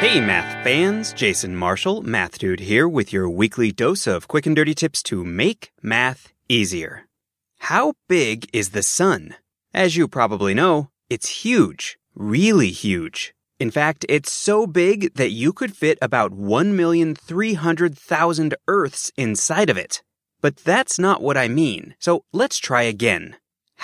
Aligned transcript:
Hey, 0.00 0.20
math 0.20 0.64
fans! 0.64 1.12
Jason 1.12 1.54
Marshall, 1.54 2.02
Math 2.02 2.38
Dude 2.38 2.58
here 2.60 2.88
with 2.88 3.12
your 3.12 3.28
weekly 3.30 3.70
dose 3.70 4.08
of 4.08 4.26
quick 4.26 4.46
and 4.46 4.56
dirty 4.56 4.74
tips 4.74 5.04
to 5.04 5.24
make 5.24 5.70
math 5.82 6.32
easier. 6.48 7.06
How 7.58 7.92
big 8.08 8.48
is 8.52 8.70
the 8.70 8.82
sun? 8.82 9.36
As 9.72 9.96
you 9.96 10.08
probably 10.08 10.54
know, 10.54 10.90
it's 11.08 11.44
huge, 11.44 11.96
really 12.16 12.70
huge. 12.70 13.34
In 13.60 13.70
fact, 13.70 14.04
it's 14.08 14.32
so 14.32 14.66
big 14.66 15.14
that 15.14 15.30
you 15.30 15.52
could 15.52 15.76
fit 15.76 15.96
about 16.02 16.32
1,300,000 16.32 18.54
Earths 18.66 19.12
inside 19.16 19.70
of 19.70 19.76
it. 19.76 20.02
But 20.40 20.56
that's 20.56 20.98
not 20.98 21.22
what 21.22 21.36
I 21.36 21.46
mean, 21.48 21.94
so 21.98 22.24
let's 22.32 22.58
try 22.58 22.82
again. 22.82 23.36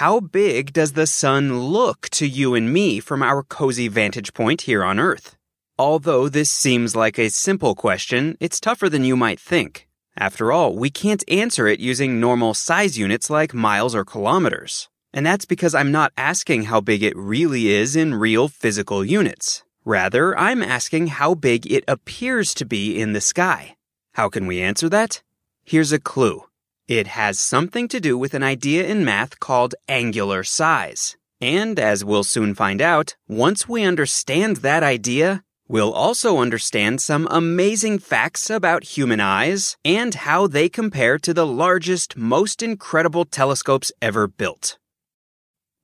How 0.00 0.18
big 0.18 0.72
does 0.72 0.92
the 0.92 1.06
sun 1.06 1.60
look 1.60 2.08
to 2.12 2.26
you 2.26 2.54
and 2.54 2.72
me 2.72 3.00
from 3.00 3.22
our 3.22 3.42
cozy 3.42 3.86
vantage 3.86 4.32
point 4.32 4.62
here 4.62 4.82
on 4.82 4.98
Earth? 4.98 5.36
Although 5.78 6.30
this 6.30 6.50
seems 6.50 6.96
like 6.96 7.18
a 7.18 7.28
simple 7.28 7.74
question, 7.74 8.34
it's 8.40 8.60
tougher 8.60 8.88
than 8.88 9.04
you 9.04 9.14
might 9.14 9.38
think. 9.38 9.86
After 10.16 10.52
all, 10.52 10.74
we 10.74 10.88
can't 10.88 11.22
answer 11.28 11.66
it 11.66 11.80
using 11.80 12.18
normal 12.18 12.54
size 12.54 12.96
units 12.96 13.28
like 13.28 13.52
miles 13.52 13.94
or 13.94 14.06
kilometers. 14.06 14.88
And 15.12 15.26
that's 15.26 15.44
because 15.44 15.74
I'm 15.74 15.92
not 15.92 16.14
asking 16.16 16.62
how 16.62 16.80
big 16.80 17.02
it 17.02 17.14
really 17.14 17.68
is 17.68 17.94
in 17.94 18.14
real 18.14 18.48
physical 18.48 19.04
units. 19.04 19.64
Rather, 19.84 20.34
I'm 20.38 20.62
asking 20.62 21.08
how 21.08 21.34
big 21.34 21.70
it 21.70 21.84
appears 21.86 22.54
to 22.54 22.64
be 22.64 22.98
in 22.98 23.12
the 23.12 23.20
sky. 23.20 23.76
How 24.14 24.30
can 24.30 24.46
we 24.46 24.62
answer 24.62 24.88
that? 24.88 25.22
Here's 25.62 25.92
a 25.92 26.00
clue. 26.00 26.44
It 26.90 27.06
has 27.06 27.38
something 27.38 27.86
to 27.86 28.00
do 28.00 28.18
with 28.18 28.34
an 28.34 28.42
idea 28.42 28.84
in 28.84 29.04
math 29.04 29.38
called 29.38 29.76
angular 29.86 30.42
size. 30.42 31.16
And 31.40 31.78
as 31.78 32.04
we'll 32.04 32.24
soon 32.24 32.52
find 32.52 32.82
out, 32.82 33.14
once 33.28 33.68
we 33.68 33.84
understand 33.84 34.56
that 34.56 34.82
idea, 34.82 35.44
We'll 35.68 35.92
also 35.92 36.38
understand 36.38 37.00
some 37.00 37.28
amazing 37.30 38.00
facts 38.00 38.50
about 38.50 38.96
human 38.98 39.20
eyes 39.20 39.76
and 39.84 40.12
how 40.16 40.48
they 40.48 40.68
compare 40.68 41.16
to 41.20 41.32
the 41.32 41.46
largest, 41.46 42.16
most 42.16 42.60
incredible 42.60 43.24
telescopes 43.24 43.92
ever 44.02 44.26
built. 44.26 44.80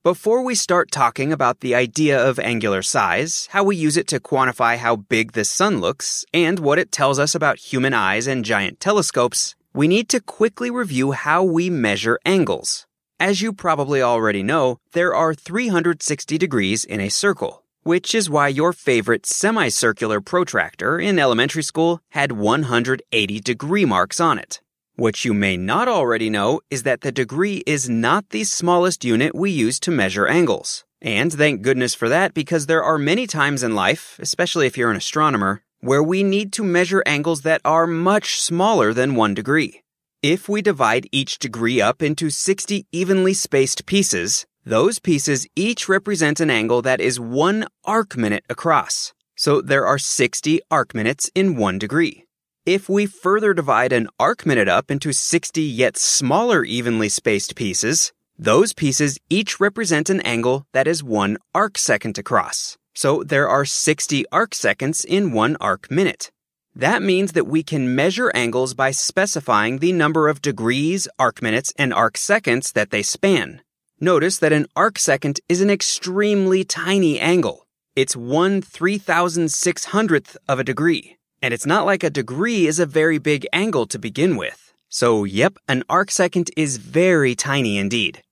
Before 0.03 0.43
we 0.43 0.55
start 0.55 0.91
talking 0.91 1.31
about 1.31 1.61
the 1.61 1.73
idea 1.73 2.19
of 2.19 2.37
angular 2.37 2.81
size, 2.81 3.47
how 3.51 3.63
we 3.63 3.77
use 3.77 3.95
it 3.95 4.07
to 4.09 4.19
quantify 4.19 4.75
how 4.75 4.97
big 4.97 5.31
the 5.31 5.45
sun 5.45 5.79
looks, 5.79 6.25
and 6.33 6.59
what 6.59 6.79
it 6.79 6.91
tells 6.91 7.17
us 7.17 7.33
about 7.33 7.71
human 7.71 7.93
eyes 7.93 8.27
and 8.27 8.43
giant 8.43 8.81
telescopes, 8.81 9.55
we 9.77 9.87
need 9.87 10.09
to 10.09 10.19
quickly 10.19 10.69
review 10.71 11.11
how 11.11 11.43
we 11.43 11.69
measure 11.69 12.17
angles. 12.25 12.87
As 13.19 13.41
you 13.41 13.53
probably 13.53 14.01
already 14.01 14.43
know, 14.43 14.79
there 14.93 15.13
are 15.13 15.33
360 15.33 16.37
degrees 16.37 16.83
in 16.83 16.99
a 16.99 17.09
circle 17.09 17.63
which 17.87 18.13
is 18.13 18.29
why 18.29 18.49
your 18.49 18.73
favorite 18.73 19.25
semicircular 19.25 20.19
protractor 20.19 20.99
in 20.99 21.17
elementary 21.17 21.63
school 21.63 22.01
had 22.09 22.33
180 22.33 23.39
degree 23.39 23.85
marks 23.85 24.19
on 24.19 24.37
it. 24.37 24.59
What 24.97 25.23
you 25.23 25.33
may 25.33 25.55
not 25.55 25.87
already 25.87 26.29
know 26.29 26.59
is 26.69 26.83
that 26.83 26.99
the 26.99 27.13
degree 27.13 27.63
is 27.65 27.87
not 27.87 28.31
the 28.31 28.43
smallest 28.43 29.05
unit 29.05 29.33
we 29.33 29.51
use 29.51 29.79
to 29.79 29.91
measure 29.91 30.27
angles. 30.27 30.83
And 31.01 31.31
thank 31.31 31.61
goodness 31.61 31.95
for 31.95 32.09
that 32.09 32.33
because 32.33 32.65
there 32.65 32.83
are 32.83 32.97
many 32.97 33.25
times 33.25 33.63
in 33.63 33.73
life, 33.73 34.19
especially 34.19 34.67
if 34.67 34.77
you're 34.77 34.91
an 34.91 34.97
astronomer, 34.97 35.61
where 35.79 36.03
we 36.03 36.23
need 36.23 36.51
to 36.53 36.63
measure 36.63 37.03
angles 37.05 37.41
that 37.41 37.61
are 37.63 37.87
much 37.87 38.41
smaller 38.41 38.93
than 38.93 39.15
one 39.15 39.33
degree. 39.33 39.81
If 40.23 40.49
we 40.49 40.61
divide 40.61 41.07
each 41.11 41.37
degree 41.37 41.79
up 41.79 42.01
into 42.01 42.29
60 42.29 42.87
evenly 42.91 43.33
spaced 43.33 43.85
pieces, 43.85 44.45
those 44.65 44.99
pieces 44.99 45.47
each 45.55 45.87
represent 45.87 46.39
an 46.39 46.49
angle 46.49 46.81
that 46.81 46.99
is 46.99 47.19
one 47.19 47.67
arc 47.85 48.17
minute 48.17 48.43
across. 48.49 49.13
So 49.35 49.61
there 49.61 49.85
are 49.85 49.99
60 49.99 50.59
arc 50.71 50.95
minutes 50.95 51.29
in 51.35 51.55
one 51.55 51.77
degree. 51.77 52.25
If 52.65 52.89
we 52.89 53.05
further 53.05 53.53
divide 53.53 53.93
an 53.93 54.09
arc 54.19 54.45
minute 54.45 54.67
up 54.67 54.91
into 54.91 55.13
60 55.13 55.61
yet 55.61 55.95
smaller 55.95 56.65
evenly 56.65 57.07
spaced 57.07 57.55
pieces, 57.55 58.11
those 58.37 58.73
pieces 58.73 59.19
each 59.29 59.59
represent 59.59 60.09
an 60.09 60.21
angle 60.21 60.65
that 60.73 60.87
is 60.87 61.03
one 61.03 61.37
arc 61.55 61.77
second 61.77 62.17
across. 62.17 62.77
So 62.97 63.21
there 63.21 63.47
are 63.47 63.63
60 63.63 64.25
arc 64.31 64.55
seconds 64.55 65.05
in 65.05 65.31
one 65.31 65.55
arc 65.61 65.91
minute. 65.91 66.31
That 66.75 67.03
means 67.03 67.33
that 67.33 67.45
we 67.45 67.61
can 67.61 67.93
measure 67.93 68.31
angles 68.33 68.73
by 68.73 68.89
specifying 68.89 69.77
the 69.77 69.91
number 69.91 70.27
of 70.27 70.41
degrees, 70.41 71.07
arc 71.19 71.39
minutes, 71.39 71.71
and 71.77 71.93
arc 71.93 72.17
seconds 72.17 72.71
that 72.71 72.89
they 72.89 73.03
span. 73.03 73.61
Notice 73.99 74.39
that 74.39 74.51
an 74.51 74.65
arc 74.75 74.97
second 74.97 75.39
is 75.47 75.61
an 75.61 75.69
extremely 75.69 76.63
tiny 76.63 77.19
angle. 77.19 77.67
It's 77.95 78.15
1 78.15 78.63
3600th 78.63 80.35
of 80.47 80.57
a 80.57 80.63
degree. 80.63 81.17
And 81.39 81.53
it's 81.53 81.67
not 81.67 81.85
like 81.85 82.03
a 82.03 82.09
degree 82.09 82.65
is 82.65 82.79
a 82.79 82.87
very 82.87 83.19
big 83.19 83.45
angle 83.53 83.85
to 83.93 83.99
begin 83.99 84.37
with. 84.37 84.73
So, 84.89 85.23
yep, 85.23 85.59
an 85.67 85.83
arc 85.87 86.09
second 86.09 86.49
is 86.57 86.77
very 86.77 87.35
tiny 87.35 87.77
indeed. 87.77 88.23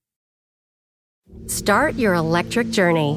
Start 1.46 1.94
your 1.94 2.14
electric 2.14 2.70
journey 2.70 3.16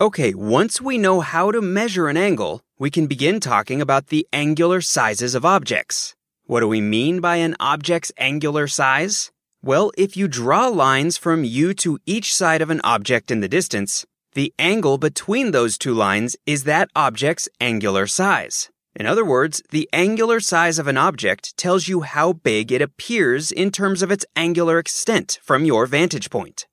Okay, 0.00 0.32
once 0.32 0.80
we 0.80 0.96
know 0.96 1.20
how 1.20 1.52
to 1.52 1.60
measure 1.60 2.08
an 2.08 2.16
angle, 2.16 2.62
we 2.78 2.88
can 2.88 3.06
begin 3.06 3.38
talking 3.38 3.82
about 3.82 4.06
the 4.06 4.26
angular 4.32 4.80
sizes 4.80 5.34
of 5.34 5.44
objects. 5.44 6.14
What 6.46 6.60
do 6.60 6.68
we 6.68 6.80
mean 6.80 7.20
by 7.20 7.36
an 7.36 7.54
object's 7.60 8.10
angular 8.16 8.66
size? 8.66 9.30
Well, 9.62 9.92
if 9.98 10.16
you 10.16 10.26
draw 10.26 10.68
lines 10.68 11.18
from 11.18 11.44
you 11.44 11.74
to 11.84 11.98
each 12.06 12.34
side 12.34 12.62
of 12.62 12.70
an 12.70 12.80
object 12.82 13.30
in 13.30 13.40
the 13.40 13.48
distance, 13.48 14.06
the 14.32 14.54
angle 14.58 14.96
between 14.96 15.50
those 15.50 15.76
two 15.76 15.92
lines 15.92 16.34
is 16.46 16.64
that 16.64 16.88
object's 16.96 17.50
angular 17.60 18.06
size. 18.06 18.70
In 18.96 19.04
other 19.04 19.24
words, 19.24 19.62
the 19.68 19.86
angular 19.92 20.40
size 20.40 20.78
of 20.78 20.86
an 20.86 20.96
object 20.96 21.54
tells 21.58 21.88
you 21.88 22.00
how 22.00 22.32
big 22.32 22.72
it 22.72 22.80
appears 22.80 23.52
in 23.52 23.70
terms 23.70 24.00
of 24.00 24.10
its 24.10 24.24
angular 24.34 24.78
extent 24.78 25.38
from 25.42 25.66
your 25.66 25.84
vantage 25.84 26.30
point. 26.30 26.66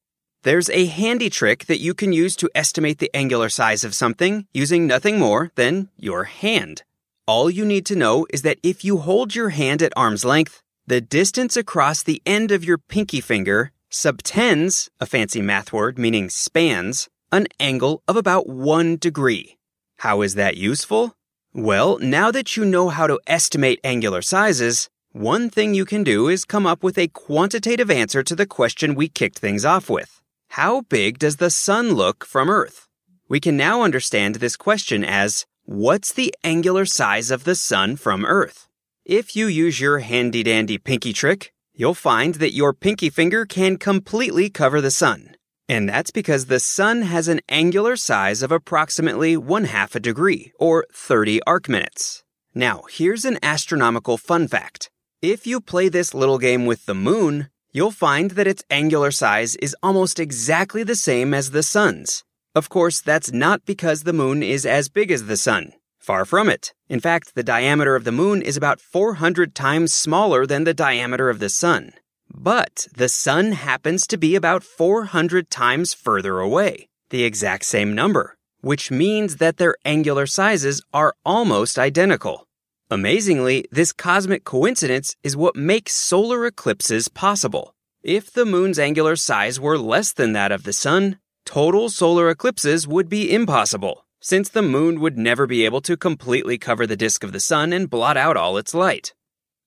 There's 0.48 0.70
a 0.70 0.86
handy 0.86 1.30
trick 1.30 1.66
that 1.66 1.82
you 1.82 1.94
can 1.94 2.14
use 2.14 2.34
to 2.38 2.50
estimate 2.56 3.00
the 3.00 3.14
angular 3.14 3.50
size 3.50 3.84
of 3.84 3.94
something 3.94 4.48
using 4.54 4.88
nothing 4.88 5.20
more 5.20 5.52
than 5.56 5.90
your 5.98 6.24
hand. 6.24 6.84
All 7.26 7.50
you 7.50 7.66
need 7.66 7.86
to 7.88 7.98
know 7.98 8.26
is 8.30 8.44
that 8.44 8.58
if 8.64 8.86
you 8.86 9.00
hold 9.00 9.36
your 9.36 9.50
hand 9.50 9.82
at 9.82 9.92
arm's 9.98 10.24
length, 10.24 10.64
the 10.86 11.02
distance 11.02 11.58
across 11.58 12.02
the 12.02 12.22
end 12.26 12.52
of 12.52 12.64
your 12.64 12.78
pinky 12.78 13.20
finger 13.20 13.74
subtends, 13.90 14.90
a 15.02 15.06
fancy 15.06 15.42
math 15.42 15.74
word 15.74 16.00
meaning 16.00 16.30
spans, 16.30 17.10
an 17.30 17.48
angle 17.60 18.02
of 18.08 18.16
about 18.16 18.48
one 18.48 18.96
degree. 18.96 19.58
How 19.98 20.22
is 20.22 20.36
that 20.36 20.56
useful? 20.56 21.14
Well, 21.54 22.00
now 22.00 22.32
that 22.32 22.56
you 22.56 22.64
know 22.64 22.88
how 22.88 23.06
to 23.08 23.20
estimate 23.28 23.82
angular 23.84 24.22
sizes, 24.22 24.88
one 25.12 25.50
thing 25.50 25.74
you 25.74 25.84
can 25.84 26.06
do 26.06 26.30
is 26.30 26.46
come 26.46 26.66
up 26.66 26.84
with 26.84 26.98
a 26.98 27.10
quantitative 27.10 27.92
answer 27.92 28.24
to 28.24 28.34
the 28.34 28.46
question 28.46 28.96
we 28.96 29.10
kicked 29.10 29.40
things 29.40 29.66
off 29.66 29.90
with. 29.90 30.17
How 30.50 30.82
big 30.82 31.20
does 31.20 31.38
the 31.38 31.50
sun 31.50 31.94
look 31.94 32.26
from 32.26 32.50
Earth? 32.50 32.88
We 33.30 33.40
can 33.40 33.58
now 33.58 33.84
understand 33.84 34.36
this 34.36 34.56
question 34.56 35.04
as 35.04 35.46
What's 35.66 36.14
the 36.14 36.34
angular 36.44 36.86
size 36.86 37.30
of 37.30 37.44
the 37.44 37.56
sun 37.56 37.98
from 37.98 38.26
Earth? 38.26 38.68
If 39.06 39.36
you 39.36 39.48
use 39.48 39.82
your 39.82 40.00
handy 40.00 40.44
dandy 40.44 40.78
pinky 40.78 41.14
trick, 41.14 41.52
you'll 41.74 41.94
find 41.94 42.36
that 42.36 42.54
your 42.54 42.74
pinky 42.74 43.10
finger 43.10 43.46
can 43.46 43.78
completely 43.78 44.50
cover 44.50 44.82
the 44.82 44.92
sun. 44.92 45.36
And 45.70 45.90
that's 45.90 46.12
because 46.12 46.46
the 46.46 46.60
sun 46.60 47.02
has 47.02 47.28
an 47.28 47.42
angular 47.50 47.98
size 47.98 48.42
of 48.42 48.52
approximately 48.52 49.36
one 49.36 49.66
half 49.66 49.94
a 49.94 50.00
degree, 50.00 50.54
or 50.58 50.86
30 50.94 51.42
arc 51.44 51.68
minutes. 51.68 52.24
Now, 52.56 52.84
here's 52.90 53.26
an 53.26 53.38
astronomical 53.44 54.18
fun 54.18 54.48
fact. 54.48 54.90
If 55.22 55.46
you 55.46 55.60
play 55.60 55.90
this 55.90 56.14
little 56.14 56.38
game 56.38 56.66
with 56.66 56.86
the 56.86 56.96
moon, 56.96 57.50
you'll 57.72 57.92
find 57.92 58.32
that 58.32 58.48
its 58.48 58.64
angular 58.70 59.12
size 59.12 59.56
is 59.58 59.76
almost 59.84 60.20
exactly 60.20 60.84
the 60.84 60.96
same 60.96 61.34
as 61.34 61.52
the 61.52 61.64
sun's. 61.64 62.24
Of 62.56 62.70
course, 62.70 63.02
that's 63.02 63.32
not 63.32 63.66
because 63.66 64.04
the 64.04 64.14
moon 64.14 64.42
is 64.42 64.66
as 64.66 64.90
big 64.90 65.12
as 65.12 65.26
the 65.26 65.38
sun. 65.38 65.74
Far 66.00 66.26
from 66.26 66.50
it. 66.50 66.74
In 66.88 67.00
fact, 67.00 67.36
the 67.36 67.44
diameter 67.44 67.96
of 67.96 68.04
the 68.04 68.12
moon 68.12 68.42
is 68.42 68.58
about 68.58 68.80
400 68.80 69.54
times 69.54 69.94
smaller 69.94 70.46
than 70.46 70.64
the 70.64 70.74
diameter 70.74 71.30
of 71.30 71.40
the 71.40 71.50
sun. 71.50 71.92
But 72.34 72.88
the 72.96 73.10
sun 73.10 73.52
happens 73.52 74.08
to 74.08 74.18
be 74.18 74.36
about 74.36 74.64
400 74.64 75.50
times 75.50 75.94
further 75.94 76.40
away, 76.40 76.88
the 77.10 77.26
exact 77.26 77.66
same 77.66 77.94
number, 77.94 78.38
which 78.62 78.90
means 78.90 79.36
that 79.36 79.58
their 79.58 79.76
angular 79.86 80.26
sizes 80.26 80.82
are 80.94 81.14
almost 81.26 81.78
identical. 81.78 82.47
Amazingly, 82.90 83.66
this 83.70 83.92
cosmic 83.92 84.46
coincidence 84.46 85.14
is 85.22 85.36
what 85.36 85.58
makes 85.58 85.92
solar 85.94 86.46
eclipses 86.46 87.10
possible. 87.10 87.76
If 88.02 88.32
the 88.32 88.46
moon's 88.46 88.80
angular 88.80 89.18
size 89.18 89.60
were 89.60 89.78
less 89.78 90.14
than 90.14 90.32
that 90.32 90.54
of 90.54 90.64
the 90.64 90.72
sun, 90.72 91.20
total 91.46 91.90
solar 91.90 92.30
eclipses 92.30 92.88
would 92.88 93.10
be 93.10 93.34
impossible 93.34 94.06
since 94.22 94.48
the 94.48 94.62
moon 94.62 95.02
would 95.02 95.18
never 95.18 95.46
be 95.46 95.66
able 95.66 95.82
to 95.82 95.98
completely 95.98 96.58
cover 96.58 96.88
the 96.88 96.96
disk 96.96 97.26
of 97.26 97.34
the 97.34 97.42
sun 97.42 97.74
and 97.74 97.90
blot 97.90 98.16
out 98.16 98.38
all 98.38 98.58
its 98.58 98.74
light. 98.74 99.14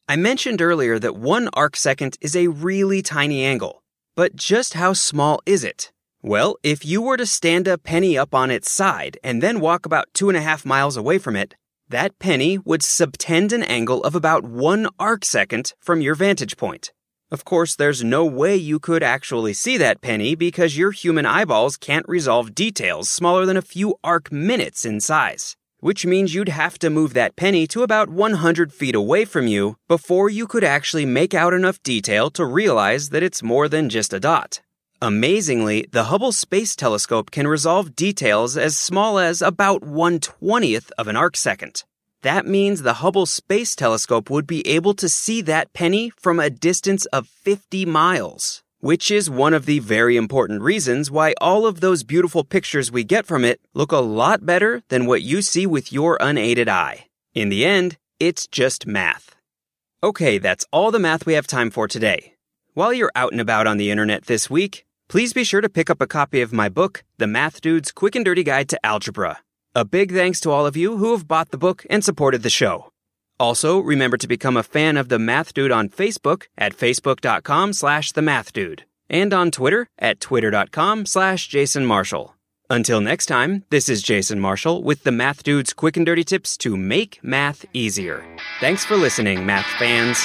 I 0.08 0.16
mentioned 0.16 0.62
earlier 0.62 0.98
that 0.98 1.14
one 1.14 1.48
arcsecond 1.48 2.16
is 2.22 2.34
a 2.34 2.48
really 2.48 3.02
tiny 3.02 3.44
angle, 3.44 3.82
but 4.16 4.34
just 4.34 4.74
how 4.74 4.94
small 4.94 5.40
is 5.44 5.62
it? 5.62 5.92
Well, 6.22 6.56
if 6.62 6.86
you 6.86 7.00
were 7.02 7.18
to 7.18 7.26
stand 7.26 7.68
a 7.68 7.78
penny 7.78 8.16
up 8.16 8.34
on 8.34 8.50
its 8.50 8.72
side 8.72 9.18
and 9.22 9.42
then 9.42 9.60
walk 9.60 9.84
about 9.84 10.08
two 10.14 10.28
and 10.28 10.36
a 10.36 10.42
half 10.42 10.64
miles 10.64 10.96
away 10.96 11.18
from 11.18 11.36
it, 11.36 11.54
that 11.90 12.18
penny 12.18 12.56
would 12.58 12.80
subtend 12.80 13.52
an 13.52 13.62
angle 13.64 14.02
of 14.04 14.14
about 14.14 14.44
one 14.44 14.88
arcsecond 14.98 15.74
from 15.80 16.00
your 16.00 16.14
vantage 16.14 16.56
point. 16.56 16.92
Of 17.30 17.44
course, 17.44 17.76
there's 17.76 18.02
no 18.02 18.24
way 18.24 18.56
you 18.56 18.80
could 18.80 19.02
actually 19.02 19.52
see 19.52 19.76
that 19.76 20.00
penny 20.00 20.34
because 20.34 20.78
your 20.78 20.90
human 20.90 21.26
eyeballs 21.26 21.76
can't 21.76 22.08
resolve 22.08 22.54
details 22.54 23.08
smaller 23.08 23.46
than 23.46 23.56
a 23.56 23.62
few 23.62 23.94
arc 24.02 24.32
minutes 24.32 24.84
in 24.84 25.00
size, 25.00 25.56
which 25.78 26.06
means 26.06 26.34
you'd 26.34 26.48
have 26.48 26.78
to 26.80 26.90
move 26.90 27.14
that 27.14 27.36
penny 27.36 27.66
to 27.68 27.82
about 27.82 28.08
100 28.08 28.72
feet 28.72 28.94
away 28.94 29.24
from 29.24 29.46
you 29.46 29.76
before 29.86 30.28
you 30.28 30.46
could 30.46 30.64
actually 30.64 31.06
make 31.06 31.34
out 31.34 31.54
enough 31.54 31.80
detail 31.82 32.30
to 32.30 32.44
realize 32.44 33.10
that 33.10 33.22
it's 33.22 33.42
more 33.42 33.68
than 33.68 33.88
just 33.88 34.12
a 34.12 34.20
dot. 34.20 34.60
Amazingly, 35.02 35.86
the 35.92 36.04
Hubble 36.04 36.30
Space 36.30 36.76
Telescope 36.76 37.30
can 37.30 37.46
resolve 37.46 37.96
details 37.96 38.58
as 38.58 38.76
small 38.76 39.18
as 39.18 39.40
about 39.40 39.80
1/20th 39.82 40.92
of 40.98 41.08
an 41.08 41.16
arcsecond. 41.16 41.84
That 42.20 42.46
means 42.46 42.82
the 42.82 43.00
Hubble 43.00 43.24
Space 43.24 43.74
Telescope 43.74 44.28
would 44.28 44.46
be 44.46 44.66
able 44.66 44.92
to 44.92 45.08
see 45.08 45.40
that 45.40 45.72
penny 45.72 46.12
from 46.20 46.38
a 46.38 46.50
distance 46.50 47.06
of 47.06 47.28
50 47.28 47.86
miles, 47.86 48.62
which 48.80 49.10
is 49.10 49.30
one 49.30 49.54
of 49.54 49.64
the 49.64 49.78
very 49.78 50.18
important 50.18 50.60
reasons 50.60 51.10
why 51.10 51.32
all 51.40 51.64
of 51.64 51.80
those 51.80 52.02
beautiful 52.02 52.44
pictures 52.44 52.92
we 52.92 53.02
get 53.02 53.24
from 53.24 53.42
it 53.42 53.58
look 53.72 53.92
a 53.92 54.00
lot 54.00 54.44
better 54.44 54.82
than 54.90 55.06
what 55.06 55.22
you 55.22 55.40
see 55.40 55.66
with 55.66 55.94
your 55.94 56.18
unaided 56.20 56.68
eye. 56.68 57.06
In 57.32 57.48
the 57.48 57.64
end, 57.64 57.96
it's 58.18 58.46
just 58.46 58.86
math. 58.86 59.34
Okay, 60.02 60.36
that's 60.36 60.66
all 60.70 60.90
the 60.90 60.98
math 60.98 61.24
we 61.24 61.32
have 61.32 61.46
time 61.46 61.70
for 61.70 61.88
today. 61.88 62.34
While 62.74 62.92
you're 62.92 63.12
out 63.16 63.32
and 63.32 63.40
about 63.40 63.66
on 63.66 63.78
the 63.78 63.90
internet 63.90 64.26
this 64.26 64.50
week, 64.50 64.84
please 65.10 65.32
be 65.32 65.42
sure 65.44 65.60
to 65.60 65.68
pick 65.68 65.90
up 65.90 66.00
a 66.00 66.06
copy 66.06 66.40
of 66.40 66.52
my 66.52 66.68
book, 66.68 67.02
The 67.18 67.26
Math 67.26 67.60
Dude's 67.60 67.90
Quick 67.90 68.14
and 68.14 68.24
Dirty 68.24 68.44
Guide 68.44 68.68
to 68.68 68.86
Algebra. 68.86 69.38
A 69.74 69.84
big 69.84 70.12
thanks 70.12 70.38
to 70.40 70.50
all 70.50 70.66
of 70.66 70.76
you 70.76 70.98
who 70.98 71.10
have 71.12 71.26
bought 71.26 71.50
the 71.50 71.58
book 71.58 71.84
and 71.90 72.04
supported 72.04 72.42
the 72.44 72.50
show. 72.50 72.92
Also, 73.40 73.80
remember 73.80 74.16
to 74.16 74.28
become 74.28 74.56
a 74.56 74.62
fan 74.62 74.96
of 74.96 75.08
The 75.08 75.18
Math 75.18 75.52
Dude 75.52 75.72
on 75.72 75.88
Facebook 75.88 76.44
at 76.56 76.76
facebook.com 76.76 77.72
slash 77.72 78.12
The 78.12 78.22
Math 78.22 78.52
Dude 78.52 78.84
and 79.08 79.34
on 79.34 79.50
Twitter 79.50 79.88
at 79.98 80.20
twitter.com 80.20 81.06
slash 81.06 81.48
Jason 81.48 81.84
Marshall. 81.84 82.36
Until 82.68 83.00
next 83.00 83.26
time, 83.26 83.64
this 83.70 83.88
is 83.88 84.02
Jason 84.02 84.38
Marshall 84.38 84.84
with 84.84 85.02
The 85.02 85.10
Math 85.10 85.42
Dude's 85.42 85.72
quick 85.72 85.96
and 85.96 86.06
dirty 86.06 86.22
tips 86.22 86.56
to 86.58 86.76
make 86.76 87.18
math 87.20 87.64
easier. 87.72 88.24
Thanks 88.60 88.84
for 88.84 88.96
listening, 88.96 89.44
math 89.44 89.66
fans. 89.78 90.24